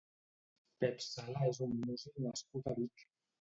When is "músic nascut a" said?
1.83-2.75